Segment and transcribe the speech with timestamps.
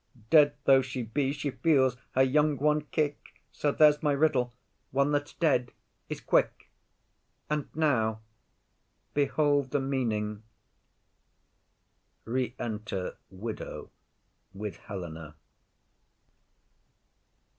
[0.31, 4.51] Dead though she be, she feels her young one kick; So there's my riddle:
[4.89, 5.73] one that's dead
[6.09, 6.71] is quick,
[7.51, 8.21] And now
[9.13, 10.41] behold the meaning.
[12.25, 13.91] Enter Widow
[14.55, 15.35] with Helena.